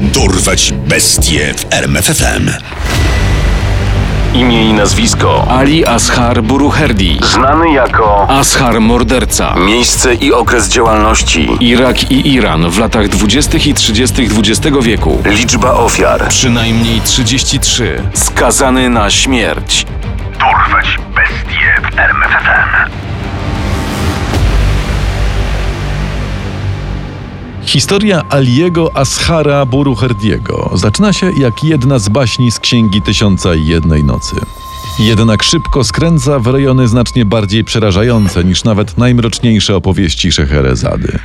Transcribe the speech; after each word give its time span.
Dorwać 0.00 0.72
bestie 0.72 1.54
w 1.54 1.72
RMFFM. 1.72 2.50
Imię 4.34 4.64
i 4.70 4.72
nazwisko 4.72 5.46
Ali 5.50 5.86
Ashar 5.86 6.42
Buruherdi. 6.42 7.20
znany 7.32 7.70
jako 7.72 8.26
Ashar 8.30 8.80
morderca. 8.80 9.54
miejsce 9.54 10.14
i 10.14 10.32
okres 10.32 10.68
działalności, 10.68 11.48
Irak 11.60 12.10
i 12.10 12.32
Iran 12.34 12.70
w 12.70 12.78
latach 12.78 13.08
20. 13.08 13.58
i 13.58 13.74
30. 13.74 14.22
XX 14.38 14.76
wieku. 14.82 15.22
liczba 15.24 15.72
ofiar, 15.72 16.28
Przynajmniej 16.28 17.00
33. 17.00 18.02
skazany 18.14 18.90
na 18.90 19.10
śmierć. 19.10 19.86
Dorwać 20.38 20.98
bestie 21.14 21.80
w 21.82 21.98
RMFFM. 21.98 22.90
Historia 27.66 28.22
Aliego 28.30 28.96
Ashara 28.96 29.66
Buruherdiego 29.66 30.70
zaczyna 30.74 31.12
się 31.12 31.30
jak 31.40 31.64
jedna 31.64 31.98
z 31.98 32.08
baśni 32.08 32.52
z 32.52 32.60
Księgi 32.60 33.02
Tysiąca 33.02 33.54
i 33.54 33.66
Jednej 33.66 34.04
Nocy. 34.04 34.36
Jednak 34.98 35.42
szybko 35.42 35.84
skręca 35.84 36.38
w 36.38 36.46
rejony 36.46 36.88
znacznie 36.88 37.24
bardziej 37.24 37.64
przerażające 37.64 38.44
niż 38.44 38.64
nawet 38.64 38.98
najmroczniejsze 38.98 39.76
opowieści 39.76 40.32
Szeherezady. 40.32 41.18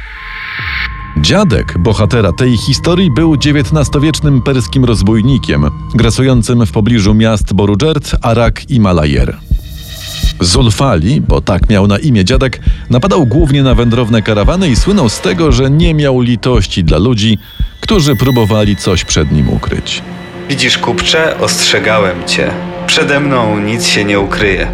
Dziadek 1.17 1.77
bohatera 1.77 2.31
tej 2.31 2.57
historii 2.57 3.11
był 3.11 3.33
XIX-wiecznym 3.33 4.41
perskim 4.41 4.85
rozbójnikiem, 4.85 5.65
grasującym 5.93 6.65
w 6.65 6.71
pobliżu 6.71 7.13
miast 7.13 7.53
Borudżert, 7.53 8.15
Arak 8.21 8.69
i 8.69 8.79
Malajer. 8.79 9.50
Zulfali, 10.39 11.21
bo 11.21 11.41
tak 11.41 11.69
miał 11.69 11.87
na 11.87 11.97
imię 11.97 12.25
dziadek, 12.25 12.59
napadał 12.89 13.25
głównie 13.25 13.63
na 13.63 13.75
wędrowne 13.75 14.21
karawany 14.21 14.69
i 14.69 14.75
słynął 14.75 15.09
z 15.09 15.19
tego, 15.19 15.51
że 15.51 15.69
nie 15.69 15.93
miał 15.93 16.21
litości 16.21 16.83
dla 16.83 16.97
ludzi, 16.97 17.37
którzy 17.79 18.15
próbowali 18.15 18.75
coś 18.75 19.05
przed 19.05 19.31
nim 19.31 19.49
ukryć. 19.49 20.01
Widzisz, 20.49 20.77
kupcze, 20.77 21.39
ostrzegałem 21.39 22.27
cię. 22.27 22.51
Przede 22.87 23.19
mną 23.19 23.59
nic 23.59 23.87
się 23.87 24.05
nie 24.05 24.19
ukryje. 24.19 24.67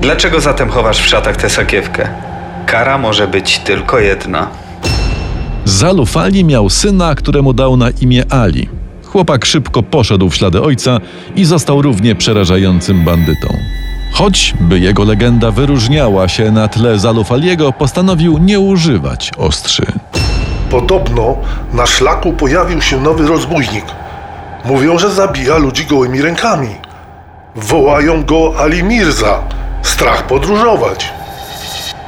Dlaczego 0.00 0.40
zatem 0.40 0.70
chowasz 0.70 0.98
w 0.98 1.08
szatach 1.08 1.36
tę 1.36 1.50
sakiewkę? 1.50 2.08
Kara 2.66 2.98
może 2.98 3.28
być 3.28 3.58
tylko 3.58 3.98
jedna. 3.98 4.48
Zalufali 5.64 6.44
miał 6.44 6.70
syna, 6.70 7.14
któremu 7.14 7.52
dał 7.52 7.76
na 7.76 7.90
imię 7.90 8.24
Ali. 8.30 8.68
Chłopak 9.04 9.44
szybko 9.44 9.82
poszedł 9.82 10.30
w 10.30 10.36
ślady 10.36 10.62
ojca 10.62 11.00
i 11.36 11.44
został 11.44 11.82
równie 11.82 12.14
przerażającym 12.14 13.04
bandytą. 13.04 13.48
Choć, 14.12 14.54
by 14.60 14.78
jego 14.80 15.04
legenda 15.04 15.50
wyróżniała 15.50 16.28
się 16.28 16.50
na 16.50 16.68
tle 16.68 16.98
Zalufaliego, 16.98 17.72
postanowił 17.72 18.38
nie 18.38 18.60
używać 18.60 19.30
ostrzy. 19.38 19.86
Podobno 20.70 21.36
na 21.72 21.86
szlaku 21.86 22.32
pojawił 22.32 22.80
się 22.82 23.00
nowy 23.00 23.26
rozbójnik. 23.26 23.84
Mówią, 24.64 24.98
że 24.98 25.10
zabija 25.10 25.56
ludzi 25.58 25.86
gołymi 25.86 26.22
rękami. 26.22 26.68
Wołają 27.56 28.24
go 28.24 28.52
Ali 28.58 28.82
Mirza. 28.82 29.40
Strach 29.82 30.26
podróżować. 30.26 31.12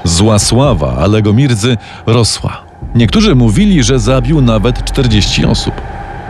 Zła 0.05 0.39
sława 0.39 0.97
Alego 0.97 1.33
Mirdzy 1.33 1.77
rosła. 2.07 2.63
Niektórzy 2.95 3.35
mówili, 3.35 3.83
że 3.83 3.99
zabił 3.99 4.41
nawet 4.41 4.85
40 4.85 5.45
osób. 5.47 5.75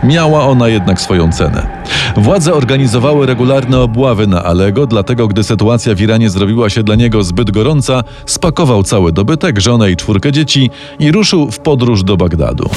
Miała 0.03 0.47
ona 0.47 0.67
jednak 0.67 1.01
swoją 1.01 1.31
cenę. 1.31 1.67
Władze 2.17 2.53
organizowały 2.53 3.25
regularne 3.25 3.79
obławy 3.79 4.27
na 4.27 4.43
Alego, 4.43 4.87
dlatego 4.87 5.27
gdy 5.27 5.43
sytuacja 5.43 5.95
w 5.95 6.01
Iranie 6.01 6.29
zrobiła 6.29 6.69
się 6.69 6.83
dla 6.83 6.95
niego 6.95 7.23
zbyt 7.23 7.51
gorąca, 7.51 8.03
spakował 8.25 8.83
cały 8.83 9.11
dobytek, 9.11 9.59
żonę 9.59 9.91
i 9.91 9.95
czwórkę 9.95 10.31
dzieci 10.31 10.69
i 10.99 11.11
ruszył 11.11 11.51
w 11.51 11.59
podróż 11.59 12.03
do 12.03 12.17
Bagdadu. 12.17 12.69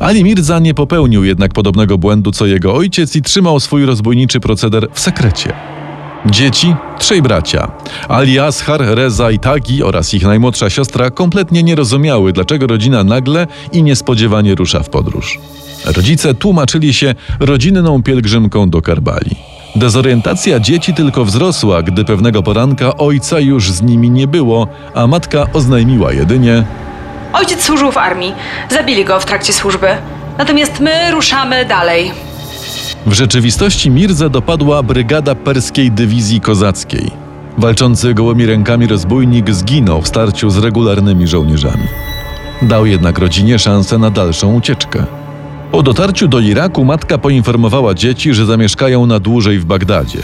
Ali 0.00 0.24
Mirza 0.24 0.58
nie 0.58 0.74
popełnił 0.74 1.24
jednak 1.24 1.52
podobnego 1.52 1.98
błędu 1.98 2.32
co 2.32 2.46
jego 2.46 2.74
ojciec 2.74 3.16
i 3.16 3.22
trzymał 3.22 3.60
swój 3.60 3.86
rozbójniczy 3.86 4.40
proceder 4.40 4.88
w 4.92 5.00
sekrecie. 5.00 5.52
Dzieci, 6.26 6.74
trzej 6.98 7.22
bracia, 7.22 7.72
Ali 8.08 8.38
Ashar, 8.38 8.80
Reza 8.80 9.30
i 9.30 9.38
Tagi 9.38 9.82
oraz 9.82 10.14
ich 10.14 10.22
najmłodsza 10.22 10.70
siostra 10.70 11.10
kompletnie 11.10 11.62
nie 11.62 11.74
rozumiały, 11.74 12.32
dlaczego 12.32 12.66
rodzina 12.66 13.04
nagle 13.04 13.46
i 13.72 13.82
niespodziewanie 13.82 14.54
rusza 14.54 14.82
w 14.82 14.90
podróż. 14.90 15.38
Rodzice 15.84 16.34
tłumaczyli 16.34 16.94
się 16.94 17.14
rodzinną 17.40 18.02
pielgrzymką 18.02 18.70
do 18.70 18.82
Karbali. 18.82 19.36
Dezorientacja 19.76 20.60
dzieci 20.60 20.94
tylko 20.94 21.24
wzrosła, 21.24 21.82
gdy 21.82 22.04
pewnego 22.04 22.42
poranka 22.42 22.96
ojca 22.96 23.40
już 23.40 23.72
z 23.72 23.82
nimi 23.82 24.10
nie 24.10 24.26
było, 24.26 24.68
a 24.94 25.06
matka 25.06 25.46
oznajmiła 25.52 26.12
jedynie 26.12 26.64
Ojciec 27.32 27.62
służył 27.62 27.92
w 27.92 27.98
armii. 27.98 28.32
Zabili 28.70 29.04
go 29.04 29.20
w 29.20 29.24
trakcie 29.24 29.52
służby. 29.52 29.86
Natomiast 30.38 30.80
my 30.80 31.10
ruszamy 31.10 31.64
dalej. 31.64 32.12
W 33.06 33.12
rzeczywistości 33.12 33.90
Mirzę 33.90 34.30
dopadła 34.30 34.82
brygada 34.82 35.34
perskiej 35.34 35.90
dywizji 35.90 36.40
kozackiej. 36.40 37.10
Walczący 37.58 38.14
gołymi 38.14 38.46
rękami 38.46 38.86
rozbójnik 38.86 39.50
zginął 39.50 40.02
w 40.02 40.08
starciu 40.08 40.50
z 40.50 40.58
regularnymi 40.58 41.26
żołnierzami. 41.26 41.88
Dał 42.62 42.86
jednak 42.86 43.18
rodzinie 43.18 43.58
szansę 43.58 43.98
na 43.98 44.10
dalszą 44.10 44.54
ucieczkę. 44.54 45.04
Po 45.74 45.82
dotarciu 45.82 46.28
do 46.28 46.40
Iraku 46.40 46.84
matka 46.84 47.18
poinformowała 47.18 47.94
dzieci, 47.94 48.34
że 48.34 48.46
zamieszkają 48.46 49.06
na 49.06 49.20
dłużej 49.20 49.58
w 49.58 49.64
Bagdadzie. 49.64 50.18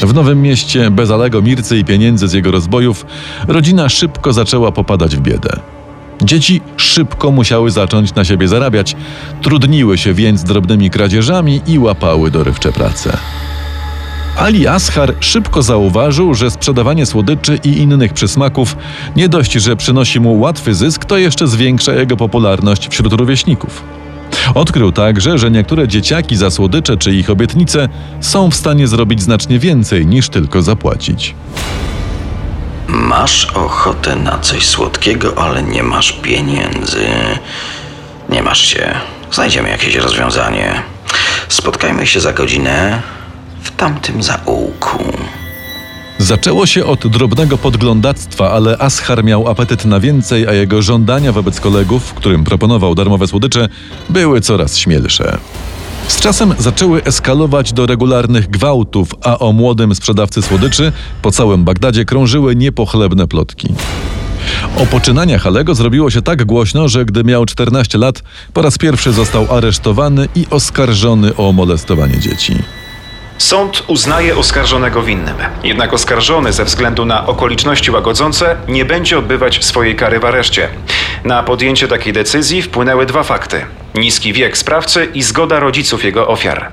W 0.00 0.14
Nowym 0.14 0.42
Mieście, 0.42 0.90
bez 0.90 1.10
Alego 1.10 1.42
Mircy 1.42 1.78
i 1.78 1.84
pieniędzy 1.84 2.28
z 2.28 2.32
jego 2.32 2.50
rozbojów, 2.50 3.06
rodzina 3.48 3.88
szybko 3.88 4.32
zaczęła 4.32 4.72
popadać 4.72 5.16
w 5.16 5.20
biedę. 5.20 5.60
Dzieci 6.22 6.60
szybko 6.76 7.30
musiały 7.30 7.70
zacząć 7.70 8.14
na 8.14 8.24
siebie 8.24 8.48
zarabiać, 8.48 8.96
trudniły 9.42 9.98
się 9.98 10.12
więc 10.12 10.44
drobnymi 10.44 10.90
kradzieżami 10.90 11.60
i 11.66 11.78
łapały 11.78 12.30
dorywcze 12.30 12.72
prace. 12.72 13.16
Ali 14.36 14.66
Ashar 14.66 15.14
szybko 15.20 15.62
zauważył, 15.62 16.34
że 16.34 16.50
sprzedawanie 16.50 17.06
słodyczy 17.06 17.58
i 17.64 17.78
innych 17.78 18.12
przysmaków 18.12 18.76
nie 19.16 19.28
dość, 19.28 19.52
że 19.52 19.76
przynosi 19.76 20.20
mu 20.20 20.40
łatwy 20.40 20.74
zysk, 20.74 21.04
to 21.04 21.18
jeszcze 21.18 21.46
zwiększa 21.46 21.92
jego 21.92 22.16
popularność 22.16 22.88
wśród 22.88 23.12
rówieśników. 23.12 24.03
Odkrył 24.54 24.92
także, 24.92 25.38
że 25.38 25.50
niektóre 25.50 25.88
dzieciaki 25.88 26.36
za 26.36 26.50
słodycze 26.50 26.96
czy 26.96 27.12
ich 27.14 27.30
obietnice 27.30 27.88
są 28.20 28.50
w 28.50 28.54
stanie 28.54 28.86
zrobić 28.86 29.22
znacznie 29.22 29.58
więcej 29.58 30.06
niż 30.06 30.28
tylko 30.28 30.62
zapłacić. 30.62 31.34
Masz 32.88 33.44
ochotę 33.44 34.16
na 34.16 34.38
coś 34.38 34.66
słodkiego, 34.66 35.38
ale 35.38 35.62
nie 35.62 35.82
masz 35.82 36.12
pieniędzy. 36.12 37.06
Nie 38.28 38.42
masz 38.42 38.60
się. 38.60 38.94
Znajdziemy 39.32 39.68
jakieś 39.68 39.94
rozwiązanie. 39.94 40.82
Spotkajmy 41.48 42.06
się 42.06 42.20
za 42.20 42.32
godzinę 42.32 43.02
w 43.62 43.70
tamtym 43.70 44.22
zaułku. 44.22 45.04
Zaczęło 46.24 46.66
się 46.66 46.84
od 46.84 47.06
drobnego 47.06 47.58
podglądactwa, 47.58 48.50
ale 48.50 48.78
Ashar 48.78 49.24
miał 49.24 49.48
apetyt 49.48 49.84
na 49.84 50.00
więcej, 50.00 50.48
a 50.48 50.52
jego 50.52 50.82
żądania 50.82 51.32
wobec 51.32 51.60
kolegów, 51.60 52.14
którym 52.14 52.44
proponował 52.44 52.94
darmowe 52.94 53.26
słodycze, 53.26 53.68
były 54.10 54.40
coraz 54.40 54.78
śmielsze. 54.78 55.38
Z 56.08 56.20
czasem 56.20 56.54
zaczęły 56.58 57.04
eskalować 57.04 57.72
do 57.72 57.86
regularnych 57.86 58.50
gwałtów, 58.50 59.08
a 59.22 59.38
o 59.38 59.52
młodym 59.52 59.94
sprzedawcy 59.94 60.42
słodyczy 60.42 60.92
po 61.22 61.30
całym 61.30 61.64
Bagdadzie 61.64 62.04
krążyły 62.04 62.56
niepochlebne 62.56 63.26
plotki. 63.26 63.68
O 64.76 64.86
poczynaniach 64.86 65.46
Alego 65.46 65.74
zrobiło 65.74 66.10
się 66.10 66.22
tak 66.22 66.44
głośno, 66.44 66.88
że 66.88 67.04
gdy 67.04 67.24
miał 67.24 67.46
14 67.46 67.98
lat, 67.98 68.22
po 68.52 68.62
raz 68.62 68.78
pierwszy 68.78 69.12
został 69.12 69.54
aresztowany 69.56 70.28
i 70.34 70.46
oskarżony 70.50 71.36
o 71.36 71.52
molestowanie 71.52 72.18
dzieci. 72.18 72.54
Sąd 73.38 73.84
uznaje 73.86 74.36
oskarżonego 74.36 75.02
winnym. 75.02 75.36
Jednak 75.64 75.92
oskarżony 75.94 76.52
ze 76.52 76.64
względu 76.64 77.04
na 77.04 77.26
okoliczności 77.26 77.90
łagodzące 77.90 78.56
nie 78.68 78.84
będzie 78.84 79.18
odbywać 79.18 79.64
swojej 79.64 79.96
kary 79.96 80.20
w 80.20 80.24
areszcie. 80.24 80.68
Na 81.24 81.42
podjęcie 81.42 81.88
takiej 81.88 82.12
decyzji 82.12 82.62
wpłynęły 82.62 83.06
dwa 83.06 83.22
fakty: 83.22 83.60
niski 83.94 84.32
wiek 84.32 84.58
sprawcy 84.58 85.08
i 85.14 85.22
zgoda 85.22 85.60
rodziców 85.60 86.04
jego 86.04 86.28
ofiar. 86.28 86.70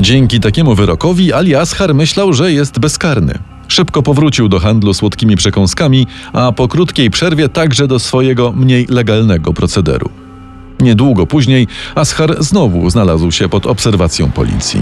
Dzięki 0.00 0.40
takiemu 0.40 0.74
wyrokowi 0.74 1.32
Ali 1.32 1.56
Ashar 1.56 1.94
myślał, 1.94 2.32
że 2.32 2.52
jest 2.52 2.78
bezkarny. 2.78 3.38
Szybko 3.68 4.02
powrócił 4.02 4.48
do 4.48 4.60
handlu 4.60 4.94
słodkimi 4.94 5.36
przekąskami, 5.36 6.06
a 6.32 6.52
po 6.52 6.68
krótkiej 6.68 7.10
przerwie 7.10 7.48
także 7.48 7.86
do 7.86 7.98
swojego 7.98 8.52
mniej 8.52 8.86
legalnego 8.90 9.52
procederu. 9.52 10.10
Niedługo 10.80 11.26
później 11.26 11.66
Ashar 11.94 12.36
znowu 12.38 12.90
znalazł 12.90 13.30
się 13.30 13.48
pod 13.48 13.66
obserwacją 13.66 14.30
policji. 14.30 14.80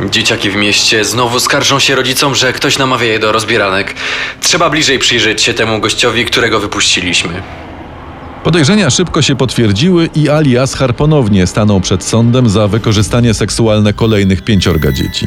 Dzieciaki 0.00 0.50
w 0.50 0.56
mieście 0.56 1.04
znowu 1.04 1.40
skarżą 1.40 1.78
się 1.78 1.94
rodzicom, 1.94 2.34
że 2.34 2.52
ktoś 2.52 2.78
namawia 2.78 3.06
je 3.06 3.18
do 3.18 3.32
rozbieranek. 3.32 3.94
Trzeba 4.40 4.70
bliżej 4.70 4.98
przyjrzeć 4.98 5.42
się 5.42 5.54
temu 5.54 5.80
gościowi, 5.80 6.24
którego 6.24 6.60
wypuściliśmy. 6.60 7.42
Podejrzenia 8.44 8.90
szybko 8.90 9.22
się 9.22 9.36
potwierdziły 9.36 10.08
i 10.14 10.28
Ali 10.28 10.58
Ashar 10.58 10.96
ponownie 10.96 11.46
stanął 11.46 11.80
przed 11.80 12.04
sądem 12.04 12.48
za 12.48 12.68
wykorzystanie 12.68 13.34
seksualne 13.34 13.92
kolejnych 13.92 14.42
pięciorga 14.42 14.92
dzieci. 14.92 15.26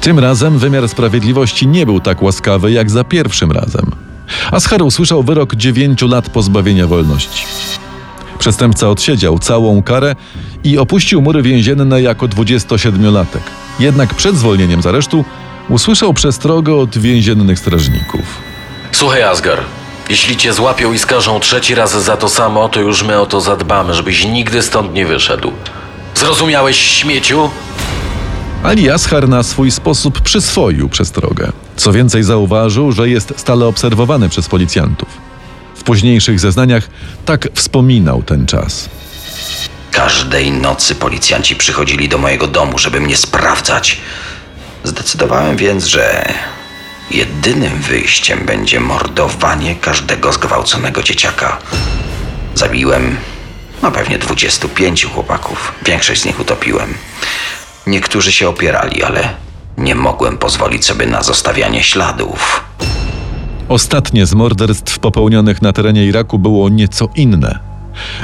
Tym 0.00 0.18
razem 0.18 0.58
wymiar 0.58 0.88
sprawiedliwości 0.88 1.66
nie 1.66 1.86
był 1.86 2.00
tak 2.00 2.22
łaskawy 2.22 2.72
jak 2.72 2.90
za 2.90 3.04
pierwszym 3.04 3.52
razem. 3.52 3.90
Ashar 4.52 4.82
usłyszał 4.82 5.22
wyrok 5.22 5.54
dziewięciu 5.54 6.08
lat 6.08 6.30
pozbawienia 6.30 6.86
wolności. 6.86 7.44
Przestępca 8.44 8.88
odsiedział 8.88 9.38
całą 9.38 9.82
karę 9.82 10.16
i 10.64 10.78
opuścił 10.78 11.22
mury 11.22 11.42
więzienne 11.42 12.02
jako 12.02 12.26
27-latek. 12.26 13.40
Jednak 13.78 14.14
przed 14.14 14.36
zwolnieniem 14.36 14.82
z 14.82 14.86
aresztu 14.86 15.24
usłyszał 15.68 16.14
przestrogę 16.14 16.74
od 16.74 16.98
więziennych 16.98 17.58
strażników. 17.58 18.20
Słuchaj, 18.92 19.22
Asgar. 19.22 19.58
Jeśli 20.10 20.36
cię 20.36 20.52
złapią 20.52 20.92
i 20.92 20.98
skażą 20.98 21.40
trzeci 21.40 21.74
raz 21.74 22.02
za 22.02 22.16
to 22.16 22.28
samo, 22.28 22.68
to 22.68 22.80
już 22.80 23.02
my 23.02 23.20
o 23.20 23.26
to 23.26 23.40
zadbamy, 23.40 23.94
żebyś 23.94 24.26
nigdy 24.26 24.62
stąd 24.62 24.94
nie 24.94 25.06
wyszedł. 25.06 25.52
Zrozumiałeś, 26.14 26.76
śmieciu? 26.76 27.50
Ali 28.62 28.90
Ashar 28.90 29.28
na 29.28 29.42
swój 29.42 29.70
sposób 29.70 30.20
przyswoił 30.20 30.88
przestrogę. 30.88 31.52
Co 31.76 31.92
więcej, 31.92 32.22
zauważył, 32.22 32.92
że 32.92 33.08
jest 33.08 33.32
stale 33.36 33.66
obserwowany 33.66 34.28
przez 34.28 34.48
policjantów. 34.48 35.33
Późniejszych 35.84 36.40
zeznaniach 36.40 36.88
tak 37.24 37.48
wspominał 37.54 38.22
ten 38.22 38.46
czas. 38.46 38.88
Każdej 39.90 40.52
nocy 40.52 40.94
policjanci 40.94 41.56
przychodzili 41.56 42.08
do 42.08 42.18
mojego 42.18 42.46
domu, 42.46 42.78
żeby 42.78 43.00
mnie 43.00 43.16
sprawdzać. 43.16 44.00
Zdecydowałem 44.84 45.56
więc, 45.56 45.84
że 45.84 46.32
jedynym 47.10 47.80
wyjściem 47.80 48.46
będzie 48.46 48.80
mordowanie 48.80 49.76
każdego 49.76 50.32
zgwałconego 50.32 51.02
dzieciaka. 51.02 51.58
Zabiłem 52.54 53.16
no 53.82 53.90
pewnie 53.90 54.18
25 54.18 55.04
chłopaków. 55.04 55.72
Większość 55.84 56.20
z 56.20 56.24
nich 56.24 56.40
utopiłem. 56.40 56.94
Niektórzy 57.86 58.32
się 58.32 58.48
opierali, 58.48 59.02
ale 59.02 59.34
nie 59.78 59.94
mogłem 59.94 60.38
pozwolić 60.38 60.84
sobie 60.84 61.06
na 61.06 61.22
zostawianie 61.22 61.82
śladów. 61.82 62.64
Ostatnie 63.68 64.26
z 64.26 64.34
morderstw 64.34 64.98
popełnionych 64.98 65.62
na 65.62 65.72
terenie 65.72 66.06
Iraku 66.06 66.38
było 66.38 66.68
nieco 66.68 67.08
inne. 67.14 67.58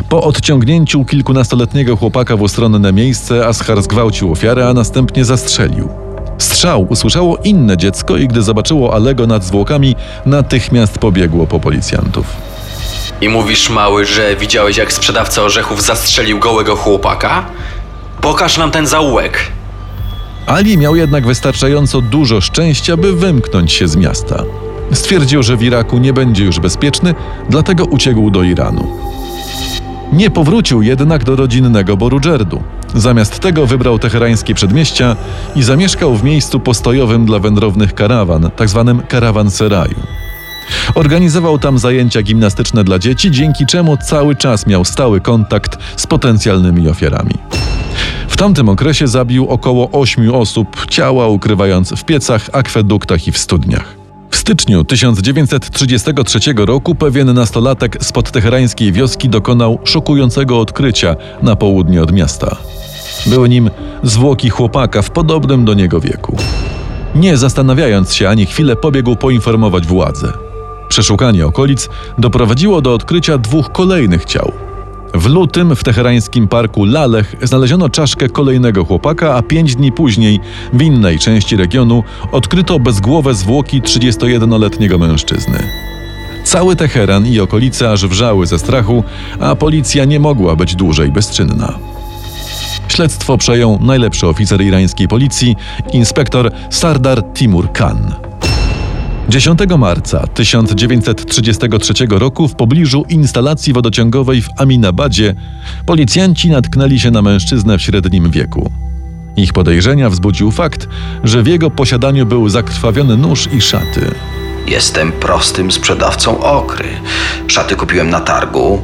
Po 0.09 0.23
odciągnięciu 0.23 1.05
kilkunastoletniego 1.05 1.97
chłopaka 1.97 2.37
w 2.37 2.43
ustronne 2.43 2.93
miejsce, 2.93 3.47
Ashar 3.47 3.83
zgwałcił 3.83 4.33
ofiarę, 4.33 4.69
a 4.69 4.75
następnie 4.75 5.25
zastrzelił. 5.25 5.89
Strzał 6.39 6.87
usłyszało 6.89 7.37
inne 7.37 7.77
dziecko 7.77 8.17
i 8.17 8.29
gdy 8.29 8.43
zobaczyło 8.43 8.95
Alego 8.95 9.27
nad 9.27 9.45
zwłokami, 9.45 9.97
natychmiast 10.27 10.99
pobiegło 10.99 11.47
po 11.47 11.61
policjantów. 11.61 12.27
I 13.21 13.29
mówisz, 13.29 13.71
mały, 13.71 14.07
że 14.07 14.37
widziałeś, 14.37 14.77
jak 14.77 14.93
sprzedawca 14.93 15.43
orzechów 15.43 15.83
zastrzelił 15.83 16.39
gołego 16.39 16.77
chłopaka? 16.77 17.47
Pokaż 18.21 18.59
nam 18.59 18.71
ten 18.71 18.87
zaułek. 18.87 19.39
Ali 20.47 20.79
miał 20.79 20.97
jednak 20.97 21.27
wystarczająco 21.27 22.01
dużo 22.01 22.41
szczęścia, 22.41 22.97
by 22.97 23.13
wymknąć 23.13 23.73
się 23.73 23.89
z 23.89 23.97
miasta. 23.97 24.45
Stwierdził, 24.93 25.43
że 25.43 25.57
w 25.57 25.63
Iraku 25.63 25.99
nie 25.99 26.13
będzie 26.13 26.45
już 26.45 26.61
bezpieczny, 26.61 27.15
dlatego 27.49 27.85
uciekł 27.85 28.31
do 28.31 28.43
Iranu. 28.43 28.87
Nie 30.13 30.31
powrócił 30.31 30.83
jednak 30.83 31.25
do 31.25 31.37
rodzinnego 31.37 31.97
Borudżerdu. 31.97 32.63
Zamiast 32.95 33.39
tego 33.39 33.67
wybrał 33.67 33.99
teherańskie 33.99 34.55
przedmieścia 34.55 35.17
i 35.57 35.63
zamieszkał 35.63 36.17
w 36.17 36.25
miejscu 36.25 36.61
postojowym 36.61 37.27
dla 37.27 37.39
wędrownych 37.39 37.95
karawan, 37.95 38.51
tzw. 38.59 39.03
karawanseraju. 39.09 39.95
Organizował 40.95 41.59
tam 41.59 41.79
zajęcia 41.79 42.23
gimnastyczne 42.23 42.85
dla 42.85 42.99
dzieci, 42.99 43.31
dzięki 43.31 43.67
czemu 43.67 43.97
cały 43.97 44.37
czas 44.37 44.67
miał 44.67 44.85
stały 44.85 45.21
kontakt 45.21 45.79
z 45.97 46.07
potencjalnymi 46.07 46.89
ofiarami. 46.89 47.35
W 48.29 48.37
tamtym 48.37 48.69
okresie 48.69 49.09
zabił 49.09 49.49
około 49.49 49.91
ośmiu 49.91 50.37
osób, 50.37 50.87
ciała 50.89 51.29
ukrywając 51.29 51.93
w 51.93 52.05
piecach, 52.05 52.51
akweduktach 52.53 53.29
i 53.29 53.33
w 53.33 53.39
studniach. 53.39 54.00
W 54.31 54.37
styczniu 54.37 54.85
1933 54.85 56.39
roku 56.57 56.95
pewien 56.95 57.35
nastolatek 57.35 58.05
z 58.05 58.13
podteherańskiej 58.13 58.93
wioski 58.93 59.29
dokonał 59.29 59.79
szokującego 59.85 60.61
odkrycia 60.61 61.17
na 61.43 61.57
południe 61.57 62.03
od 62.03 62.13
miasta. 62.13 62.57
Były 63.27 63.49
nim 63.49 63.71
zwłoki 64.03 64.51
chłopaka 64.51 65.03
w 65.03 65.11
podobnym 65.11 65.65
do 65.65 65.75
niego 65.75 66.01
wieku. 66.01 66.37
Nie 67.15 67.37
zastanawiając 67.37 68.15
się 68.15 68.29
ani 68.29 68.47
chwilę, 68.47 68.77
pobiegł 68.77 69.17
poinformować 69.17 69.87
władze. 69.87 70.33
Przeszukanie 70.89 71.47
okolic 71.47 71.89
doprowadziło 72.19 72.83
do 72.83 72.95
odkrycia 72.95 73.39
dwóch 73.39 73.73
kolejnych 73.73 74.25
ciał. 74.25 74.53
W 75.15 75.27
lutym 75.27 75.77
w 75.77 75.85
teherańskim 75.85 76.49
parku 76.49 76.85
Lalech 76.85 77.35
znaleziono 77.43 77.89
czaszkę 77.89 78.29
kolejnego 78.29 78.85
chłopaka, 78.85 79.35
a 79.35 79.43
pięć 79.43 79.77
dni 79.77 79.93
później 79.93 80.41
w 80.73 80.83
innej 80.83 81.19
części 81.19 81.57
regionu 81.57 82.05
odkryto 82.33 82.79
bezgłowe 82.79 83.35
zwłoki 83.35 83.83
31-letniego 83.83 84.99
mężczyzny. 84.99 85.59
Cały 86.45 86.77
Teheran 86.77 87.27
i 87.27 87.41
okolice 87.41 87.91
aż 87.91 88.07
wrzały 88.07 88.47
ze 88.47 88.59
strachu, 88.59 89.05
a 89.41 89.57
policja 89.57 90.05
nie 90.05 90.21
mogła 90.21 90.57
być 90.57 90.77
dłużej 90.77 91.13
bezczynna. 91.13 91.79
Śledztwo 92.89 93.39
przejął 93.39 93.79
najlepszy 93.83 94.27
oficer 94.27 94.63
irańskiej 94.63 95.09
policji, 95.09 95.57
inspektor 95.93 96.53
Sardar 96.71 97.23
Timur 97.35 97.73
Khan. 97.73 98.30
10 99.31 99.59
marca 99.79 100.27
1933 100.27 101.95
roku 102.11 102.49
w 102.49 102.55
pobliżu 102.55 103.05
instalacji 103.09 103.73
wodociągowej 103.73 104.43
w 104.43 104.49
Aminabadzie 104.57 105.35
policjanci 105.87 106.51
natknęli 106.51 107.01
się 107.01 107.11
na 107.11 107.23
mężczyznę 107.23 107.79
w 107.79 107.83
średnim 107.83 108.31
wieku. 108.31 108.73
Ich 109.37 109.53
podejrzenia 109.53 110.11
wzbudził 110.11 110.51
fakt, 110.51 110.89
że 111.25 111.43
w 111.43 111.47
jego 111.47 111.71
posiadaniu 111.71 112.27
był 112.27 112.49
zakrwawiony 112.49 113.17
nóż 113.17 113.49
i 113.53 113.61
szaty. 113.61 114.15
Jestem 114.67 115.13
prostym 115.13 115.73
sprzedawcą 115.73 116.41
okry. 116.41 116.89
Szaty 117.47 117.77
kupiłem 117.77 118.11
na 118.11 118.21
targu, 118.21 118.83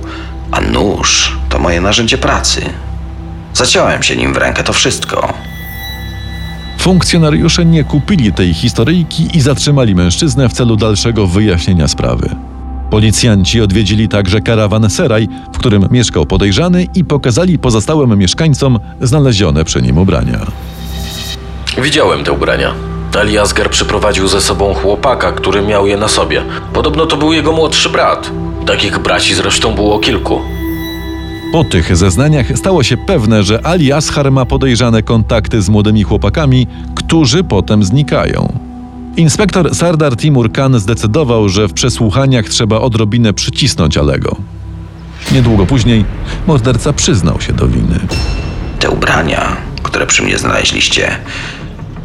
a 0.51 0.61
nóż 0.61 1.39
to 1.49 1.59
moje 1.59 1.81
narzędzie 1.81 2.19
pracy. 2.19 2.61
Zaciąłem 3.55 4.03
się 4.03 4.17
nim 4.17 4.35
w 4.35 4.37
rękę, 4.37 4.63
to 4.63 4.73
wszystko. 4.73 5.35
Funkcjonariusze 6.87 7.65
nie 7.65 7.85
kupili 7.85 8.33
tej 8.33 8.55
historyjki 8.55 9.29
i 9.35 9.41
zatrzymali 9.41 9.95
mężczyznę 9.95 10.49
w 10.49 10.53
celu 10.53 10.77
dalszego 10.77 11.27
wyjaśnienia 11.27 11.89
sprawy. 11.89 12.31
Policjanci 12.91 13.61
odwiedzili 13.61 14.09
także 14.09 14.41
karawan 14.41 14.91
Seraj, 14.91 15.29
w 15.53 15.59
którym 15.59 15.89
mieszkał 15.91 16.27
podejrzany 16.27 16.87
i 16.95 17.05
pokazali 17.05 17.59
pozostałym 17.59 18.19
mieszkańcom 18.19 18.79
znalezione 19.01 19.65
przy 19.65 19.83
nim 19.83 19.99
ubrania. 19.99 20.47
Widziałem 21.79 22.25
te 22.25 22.33
ubrania. 22.33 22.75
Ali 23.19 23.39
Asgar 23.39 23.71
przyprowadził 23.71 24.29
ze 24.29 24.41
sobą 24.41 24.75
chłopaka, 24.75 25.33
który 25.33 25.63
miał 25.63 25.87
je 25.87 25.97
na 25.97 26.09
sobie. 26.09 26.43
Podobno 26.73 27.07
to 27.07 27.17
był 27.17 27.33
jego 27.33 27.53
młodszy 27.53 27.89
brat. 27.89 28.31
Takich 28.67 28.99
braci 28.99 29.35
zresztą 29.35 29.75
było 29.75 29.99
kilku. 29.99 30.41
Po 31.53 31.65
tych 31.65 31.97
zeznaniach 31.97 32.47
stało 32.55 32.83
się 32.83 32.97
pewne, 32.97 33.43
że 33.43 33.67
Ali 33.67 33.93
Ashar 33.93 34.33
ma 34.33 34.47
podejrzane 34.47 35.03
kontakty 35.03 35.63
z 35.63 35.69
młodymi 35.69 36.03
chłopakami, 36.03 36.67
którzy 36.95 37.45
potem 37.45 37.85
znikają. 37.85 38.59
Inspektor 39.17 39.75
Sardar 39.75 40.17
Timur 40.17 40.53
Khan 40.53 40.79
zdecydował, 40.79 41.49
że 41.49 41.69
w 41.69 41.73
przesłuchaniach 41.73 42.49
trzeba 42.49 42.81
odrobinę 42.81 43.33
przycisnąć 43.33 43.97
Alego. 43.97 44.37
Niedługo 45.33 45.67
później 45.67 46.05
morderca 46.47 46.93
przyznał 46.93 47.41
się 47.41 47.53
do 47.53 47.69
winy. 47.69 47.99
Te 48.81 48.91
ubrania, 48.91 49.57
które 49.83 50.07
przy 50.07 50.23
mnie 50.23 50.39
znaleźliście, 50.39 51.19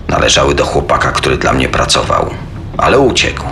należały 0.08 0.56
do 0.56 0.66
chłopaka, 0.66 1.12
który 1.12 1.38
dla 1.38 1.54
mnie 1.54 1.70
pracował, 1.70 2.30
ale 2.78 3.00
uciekł. 3.00 3.44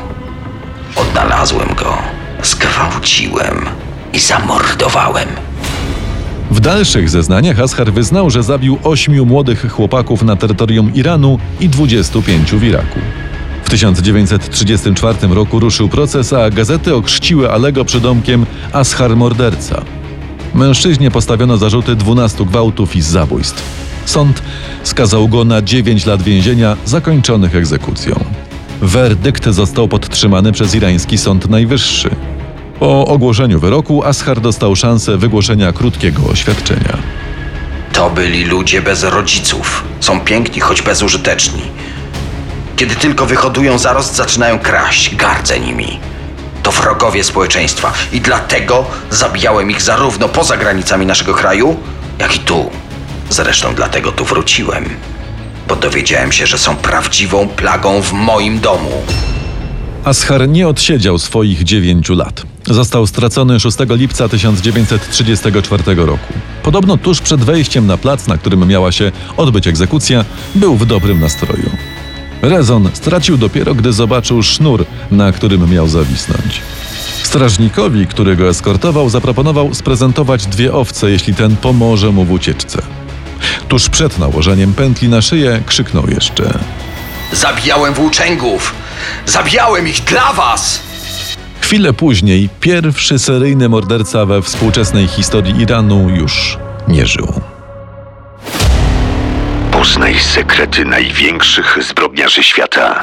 Odnalazłem 0.95 1.75
go, 1.75 1.97
zgwałciłem 2.43 3.65
i 4.13 4.19
zamordowałem. 4.19 5.48
W 6.51 6.59
dalszych 6.59 7.09
zeznaniach 7.09 7.59
Ashar 7.59 7.93
wyznał, 7.93 8.29
że 8.29 8.43
zabił 8.43 8.77
ośmiu 8.83 9.25
młodych 9.25 9.71
chłopaków 9.71 10.23
na 10.23 10.35
terytorium 10.35 10.93
Iranu 10.93 11.39
i 11.59 11.69
25 11.69 12.51
w 12.51 12.63
Iraku. 12.63 12.99
W 13.63 13.69
1934 13.69 15.27
roku 15.27 15.59
ruszył 15.59 15.89
proces, 15.89 16.33
a 16.33 16.49
gazety 16.49 16.95
okrzciły 16.95 17.51
Alego 17.51 17.85
przydomkiem 17.85 18.45
Ashar 18.73 19.15
morderca. 19.15 19.81
Mężczyźnie 20.55 21.11
postawiono 21.11 21.57
zarzuty 21.57 21.95
12 21.95 22.45
gwałtów 22.45 22.95
i 22.95 23.01
zabójstw. 23.01 23.63
Sąd 24.05 24.41
skazał 24.83 25.27
go 25.27 25.45
na 25.45 25.61
9 25.61 26.05
lat 26.05 26.21
więzienia 26.21 26.77
zakończonych 26.85 27.55
egzekucją. 27.55 28.15
Werdykt 28.81 29.49
został 29.49 29.87
podtrzymany 29.87 30.51
przez 30.51 30.75
irański 30.75 31.17
Sąd 31.17 31.49
Najwyższy. 31.49 32.09
Po 32.79 33.05
ogłoszeniu 33.05 33.59
wyroku 33.59 34.03
Ashar 34.03 34.41
dostał 34.41 34.75
szansę 34.75 35.17
wygłoszenia 35.17 35.73
krótkiego 35.73 36.21
oświadczenia. 36.31 36.97
To 37.93 38.09
byli 38.09 38.45
ludzie 38.45 38.81
bez 38.81 39.03
rodziców. 39.03 39.83
Są 39.99 40.19
piękni, 40.19 40.61
choć 40.61 40.81
bezużyteczni. 40.81 41.61
Kiedy 42.75 42.95
tylko 42.95 43.25
wyhodują 43.25 43.77
zarost, 43.77 44.15
zaczynają 44.15 44.59
kraść. 44.59 45.15
Gardzę 45.15 45.59
nimi. 45.59 45.99
To 46.63 46.71
wrogowie 46.71 47.23
społeczeństwa 47.23 47.93
i 48.13 48.21
dlatego 48.21 48.85
zabijałem 49.11 49.71
ich 49.71 49.81
zarówno 49.81 50.29
poza 50.29 50.57
granicami 50.57 51.05
naszego 51.05 51.33
kraju, 51.33 51.77
jak 52.19 52.35
i 52.35 52.39
tu. 52.39 52.69
Zresztą 53.29 53.75
dlatego 53.75 54.11
tu 54.11 54.25
wróciłem, 54.25 54.85
bo 55.67 55.75
dowiedziałem 55.75 56.31
się, 56.31 56.47
że 56.47 56.57
są 56.57 56.75
prawdziwą 56.75 57.47
plagą 57.47 58.01
w 58.01 58.13
moim 58.13 58.59
domu. 58.59 58.91
Ashar 60.03 60.49
nie 60.49 60.67
odsiedział 60.67 61.17
swoich 61.17 61.63
dziewięciu 61.63 62.15
lat. 62.15 62.43
Został 62.69 63.07
stracony 63.07 63.59
6 63.59 63.77
lipca 63.89 64.29
1934 64.29 65.83
roku. 65.95 66.33
Podobno 66.63 66.97
tuż 66.97 67.21
przed 67.21 67.43
wejściem 67.43 67.87
na 67.87 67.97
plac, 67.97 68.27
na 68.27 68.37
którym 68.37 68.67
miała 68.67 68.91
się 68.91 69.11
odbyć 69.37 69.67
egzekucja, 69.67 70.25
był 70.55 70.75
w 70.75 70.85
dobrym 70.85 71.19
nastroju. 71.19 71.69
Rezon 72.41 72.89
stracił 72.93 73.37
dopiero, 73.37 73.75
gdy 73.75 73.93
zobaczył 73.93 74.43
sznur, 74.43 74.85
na 75.11 75.31
którym 75.31 75.69
miał 75.71 75.87
zawisnąć. 75.87 76.61
Strażnikowi, 77.23 78.07
który 78.07 78.35
go 78.35 78.49
eskortował, 78.49 79.09
zaproponował 79.09 79.73
sprezentować 79.73 80.45
dwie 80.45 80.73
owce, 80.73 81.11
jeśli 81.11 81.33
ten 81.33 81.55
pomoże 81.55 82.11
mu 82.11 82.25
w 82.25 82.31
ucieczce. 82.31 82.81
Tuż 83.67 83.89
przed 83.89 84.19
nałożeniem 84.19 84.73
pętli 84.73 85.09
na 85.09 85.21
szyję 85.21 85.61
krzyknął 85.65 86.09
jeszcze. 86.09 86.59
Zabijałem 87.33 87.93
włóczęgów! 87.93 88.73
Zabijałem 89.25 89.87
ich 89.87 90.03
dla 90.03 90.33
was! 90.33 90.88
Chwilę 91.69 91.93
później 91.93 92.49
pierwszy 92.59 93.19
seryjny 93.19 93.69
morderca 93.69 94.25
we 94.25 94.41
współczesnej 94.41 95.07
historii 95.07 95.61
Iranu 95.61 96.09
już 96.09 96.57
nie 96.87 97.05
żył. 97.05 97.41
Poznaj 99.71 100.19
sekrety 100.19 100.85
największych 100.85 101.77
zbrodniarzy 101.81 102.43
świata. 102.43 103.01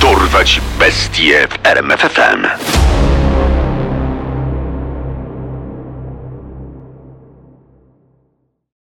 Dorwać 0.00 0.60
bestie 0.78 1.48
w 1.48 1.66
RMFFM. 1.66 2.46